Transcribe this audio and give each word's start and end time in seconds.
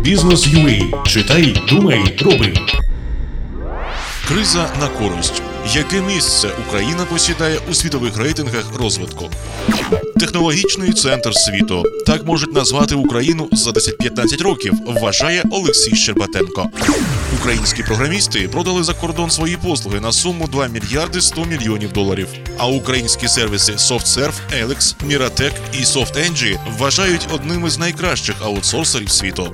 Бізнес 0.00 0.48
UA. 0.48 1.06
Читай, 1.06 1.56
думай, 1.68 2.18
роби. 2.20 2.54
Криза 4.28 4.70
на 4.80 4.88
користь. 4.88 5.42
Яке 5.66 6.00
місце 6.00 6.50
Україна 6.68 7.04
посідає 7.04 7.58
у 7.70 7.74
світових 7.74 8.16
рейтингах 8.16 8.64
розвитку? 8.78 9.30
Технологічний 10.20 10.92
центр 10.92 11.34
світу 11.34 11.84
так 12.06 12.26
можуть 12.26 12.54
назвати 12.54 12.94
Україну 12.94 13.48
за 13.52 13.70
10-15 13.70 14.42
років, 14.42 14.74
вважає 14.86 15.42
Олексій 15.50 15.96
Щербатенко. 15.96 16.70
Українські 17.40 17.82
програмісти 17.82 18.48
продали 18.48 18.84
за 18.84 18.94
кордон 18.94 19.30
свої 19.30 19.56
послуги 19.56 20.00
на 20.00 20.12
суму 20.12 20.46
2 20.46 20.66
мільярди 20.66 21.20
100 21.20 21.44
мільйонів 21.44 21.92
доларів. 21.92 22.28
А 22.58 22.66
українські 22.66 23.28
сервіси 23.28 23.72
SoftServe, 23.72 24.34
Alex, 24.64 24.94
Miratech 25.08 25.52
і 25.72 25.76
SoftENGI 25.76 26.58
вважають 26.78 27.28
одними 27.34 27.70
з 27.70 27.78
найкращих 27.78 28.36
аутсорсерів 28.42 29.10
світу. 29.10 29.52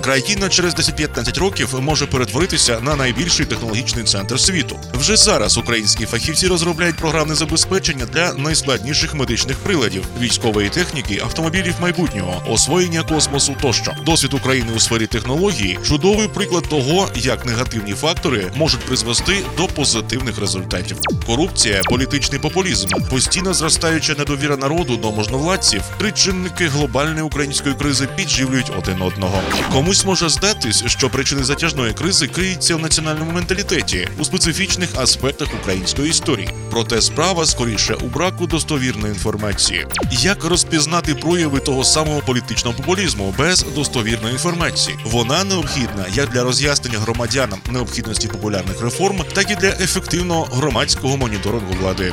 Країна 0.00 0.48
через 0.48 0.74
10-15 0.74 1.40
років 1.40 1.74
може 1.80 2.06
перетворитися 2.06 2.80
на 2.80 2.96
найбільший 2.96 3.46
технологічний 3.46 4.04
центр 4.04 4.40
світу. 4.40 4.76
Вже 4.94 5.16
зараз 5.30 5.58
українські 5.58 6.06
фахівці 6.06 6.46
розробляють 6.46 6.96
програмне 6.96 7.34
забезпечення 7.34 8.06
для 8.06 8.32
найскладніших 8.32 9.14
медичних 9.14 9.56
приладів, 9.56 10.04
військової 10.20 10.68
техніки, 10.68 11.20
автомобілів 11.22 11.74
майбутнього, 11.80 12.42
освоєння 12.48 13.02
космосу 13.02 13.56
тощо. 13.62 13.92
Досвід 14.06 14.34
України 14.34 14.68
у 14.76 14.80
сфері 14.80 15.06
технології 15.06 15.78
чудовий 15.86 16.28
приклад 16.28 16.68
того, 16.68 17.08
як 17.14 17.46
негативні 17.46 17.92
фактори 17.92 18.52
можуть 18.56 18.80
призвести 18.80 19.36
до 19.56 19.66
позитивних 19.66 20.38
результатів. 20.38 20.96
Корупція, 21.26 21.80
політичний 21.84 22.40
популізм, 22.40 22.88
постійно 23.10 23.54
зростаюча 23.54 24.14
недовіра 24.18 24.56
народу 24.56 24.96
до 24.96 25.12
можновладців, 25.12 25.82
три 25.98 26.12
чинники 26.12 26.66
глобальної 26.66 27.22
української 27.22 27.74
кризи 27.74 28.08
підживлюють 28.16 28.72
один 28.78 29.02
одного. 29.02 29.42
Комусь 29.72 30.04
може 30.04 30.28
здатись, 30.28 30.84
що 30.86 31.10
причини 31.10 31.44
затяжної 31.44 31.92
кризи 31.92 32.26
криються 32.26 32.76
в 32.76 32.80
національному 32.80 33.32
менталітеті 33.32 34.08
у 34.18 34.24
специфічних 34.24 34.88
аспектах 34.96 35.19
української 35.60 36.10
історії. 36.10 36.48
Проте 36.70 37.00
справа 37.00 37.46
скоріше 37.46 37.94
у 37.94 38.06
браку 38.06 38.46
достовірної 38.46 39.12
інформації. 39.12 39.86
Як 40.10 40.44
розпізнати 40.44 41.14
прояви 41.14 41.60
того 41.60 41.84
самого 41.84 42.20
політичного 42.20 42.76
популізму 42.76 43.34
без 43.38 43.66
достовірної 43.74 44.32
інформації? 44.32 44.96
Вона 45.04 45.44
необхідна 45.44 46.04
як 46.14 46.30
для 46.30 46.42
роз'яснення 46.42 46.98
громадянам 46.98 47.58
необхідності 47.70 48.28
популярних 48.28 48.82
реформ, 48.82 49.24
так 49.32 49.50
і 49.50 49.54
для 49.54 49.68
ефективного 49.68 50.44
громадського 50.44 51.16
моніторингу 51.16 51.74
влади. 51.80 52.12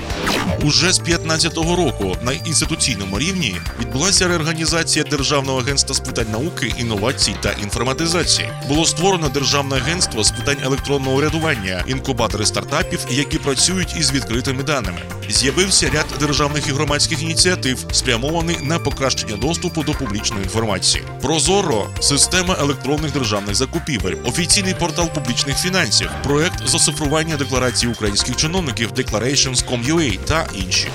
Уже 0.63 0.93
з 0.93 1.01
15-го 1.01 1.75
року 1.75 2.17
на 2.21 2.31
інституційному 2.31 3.19
рівні 3.19 3.55
відбулася 3.79 4.27
реорганізація 4.27 5.05
Державного 5.05 5.59
агентства 5.59 5.95
з 5.95 5.99
питань 5.99 6.31
науки, 6.31 6.73
інновацій 6.77 7.35
та 7.41 7.51
інформатизації. 7.51 8.49
Було 8.67 8.85
створено 8.85 9.29
державне 9.29 9.75
агентство 9.75 10.23
з 10.23 10.31
питань 10.31 10.57
електронного 10.63 11.17
урядування, 11.17 11.83
інкубатори 11.87 12.45
стартапів, 12.45 12.96
які 13.09 13.37
працюють 13.37 13.95
із 13.99 14.11
відкритими 14.11 14.63
даними. 14.63 14.99
З'явився 15.29 15.89
ряд 15.89 16.05
державних 16.19 16.67
і 16.67 16.71
громадських 16.71 17.21
ініціатив, 17.21 17.85
спрямований 17.91 18.57
на 18.61 18.79
покращення 18.79 19.35
доступу 19.35 19.83
до 19.83 19.91
публічної 19.91 20.43
інформації. 20.43 21.03
Прозоро 21.21 21.87
система 21.99 22.55
електронних 22.59 23.11
державних 23.11 23.55
закупівель, 23.55 24.15
офіційний 24.25 24.73
портал 24.73 25.09
публічних 25.09 25.57
фінансів, 25.57 26.09
проект 26.23 26.67
з 26.67 26.75
оцифрування 26.75 27.37
декларацій 27.37 27.87
українських 27.87 28.35
чиновників 28.35 28.91
Declarations.com.ua 28.91 30.19
та 30.25 30.47
інші. 30.65 30.87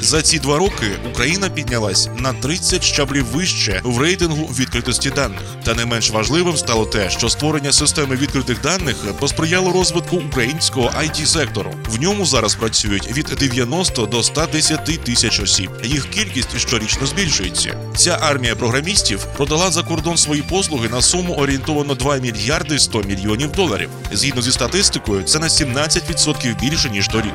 За 0.00 0.22
ці 0.22 0.38
два 0.38 0.58
роки 0.58 0.86
Україна 1.10 1.48
піднялась 1.48 2.08
на 2.18 2.32
30 2.32 2.84
щаблів 2.84 3.24
вище 3.24 3.80
в 3.84 3.98
рейтингу 3.98 4.46
відкритості 4.46 5.10
даних. 5.10 5.40
Та 5.64 5.74
не 5.74 5.86
менш 5.86 6.10
важливим 6.10 6.56
стало 6.56 6.86
те, 6.86 7.10
що 7.10 7.28
створення 7.28 7.72
системи 7.72 8.16
відкритих 8.16 8.60
даних 8.60 8.96
посприяло 9.20 9.72
розвитку 9.72 10.16
українського 10.16 10.86
it 10.88 11.26
сектору. 11.40 11.74
В 11.88 12.00
ньому 12.00 12.26
зараз 12.26 12.54
працюють 12.54 13.12
від 13.12 13.26
90 13.26 14.06
до 14.06 14.22
110 14.22 15.04
тисяч 15.04 15.40
осіб. 15.40 15.70
Їх 15.84 16.10
кількість 16.10 16.58
щорічно 16.58 17.06
збільшується. 17.06 17.74
Ця 17.96 18.18
армія 18.20 18.56
програмістів 18.56 19.24
продала 19.36 19.70
за 19.70 19.82
кордон 19.82 20.16
свої 20.16 20.42
послуги 20.42 20.88
на 20.88 21.02
суму 21.02 21.34
орієнтовано 21.34 21.94
2 21.94 22.16
мільярди 22.16 22.78
100 22.78 23.02
мільйонів 23.02 23.52
доларів. 23.52 23.90
Згідно 24.12 24.42
зі 24.42 24.52
статистикою, 24.52 25.22
це 25.22 25.38
на 25.38 25.48
17% 25.48 26.60
більше 26.60 26.90
ніж 26.90 27.08
торік. 27.08 27.34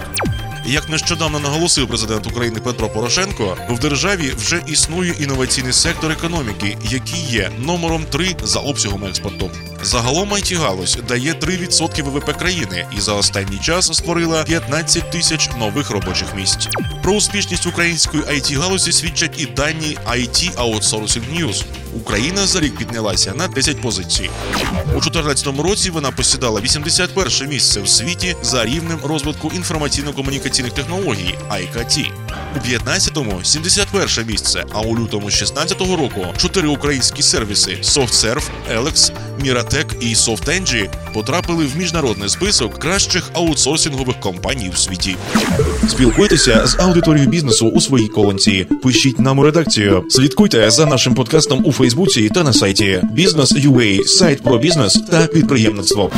Як 0.67 0.89
нещодавно 0.89 1.39
наголосив 1.39 1.87
президент 1.87 2.27
України 2.27 2.59
Петро 2.59 2.89
Порошенко, 2.89 3.57
в 3.69 3.79
державі 3.79 4.33
вже 4.37 4.61
існує 4.67 5.13
інноваційний 5.19 5.73
сектор 5.73 6.11
економіки, 6.11 6.77
який 6.89 7.21
є 7.29 7.51
номером 7.59 8.05
3 8.11 8.35
за 8.43 8.59
обсягом 8.59 9.05
експорту. 9.05 9.51
Загалом 9.85 10.33
it 10.33 10.57
галузь 10.57 10.97
дає 11.07 11.33
3% 11.33 12.03
ВВП 12.03 12.37
країни 12.37 12.87
і 12.97 13.01
за 13.01 13.13
останній 13.13 13.57
час 13.57 13.97
створила 13.97 14.43
15 14.43 15.11
тисяч 15.11 15.49
нових 15.59 15.89
робочих 15.89 16.35
місць. 16.35 16.67
Про 17.03 17.13
успішність 17.13 17.67
української 17.67 18.23
it 18.23 18.59
галузі 18.59 18.91
свідчать 18.91 19.41
і 19.41 19.45
дані 19.45 19.97
IT 20.07 20.55
Outsourcing 20.55 21.23
News. 21.39 21.63
Україна 21.93 22.47
за 22.47 22.59
рік 22.59 22.77
піднялася 22.77 23.33
на 23.33 23.47
10 23.47 23.81
позицій. 23.81 24.29
У 24.85 24.99
2014 24.99 25.47
році 25.59 25.89
вона 25.89 26.11
посідала 26.11 26.61
81 26.61 27.49
місце 27.49 27.81
в 27.81 27.89
світі 27.89 28.35
за 28.41 28.65
рівнем 28.65 28.99
розвитку 29.03 29.49
інформаційно-комунікаційних 29.49 30.71
технологій 30.71 31.35
IKT. 31.49 32.11
У 32.55 32.57
15-му 32.57 33.43
71 33.43 34.27
місце, 34.27 34.63
а 34.73 34.81
у 34.81 34.97
лютому 34.97 35.27
16-го 35.27 35.95
року 35.95 36.25
чотири 36.37 36.67
українські 36.67 37.23
сервіси 37.23 37.77
SoftServe, 37.83 38.49
Alex, 38.77 39.11
Miratech 39.41 39.85
і 39.99 40.13
SoftENGI 40.13 40.89
потрапили 41.13 41.65
в 41.65 41.77
міжнародний 41.77 42.29
список 42.29 42.79
кращих 42.79 43.31
аутсорсингових 43.33 44.19
компаній 44.19 44.71
у 44.73 44.77
світі. 44.77 45.15
Спілкуйтеся 45.87 46.67
з 46.67 46.79
аудиторією 46.79 47.29
бізнесу 47.29 47.67
у 47.67 47.81
своїй 47.81 48.07
колонці. 48.07 48.67
Пишіть 48.83 49.19
нам 49.19 49.39
у 49.39 49.43
редакцію. 49.43 50.03
Слідкуйте 50.09 50.71
за 50.71 50.85
нашим 50.85 51.15
подкастом 51.15 51.65
у 51.65 51.71
Фейсбуці 51.71 52.29
та 52.29 52.43
на 52.43 52.53
сайті 52.53 53.01
Бізнес.UA, 53.11 54.03
сайт 54.03 54.43
про 54.43 54.57
бізнес 54.57 55.01
та 55.11 55.27
підприємництво. 55.27 56.11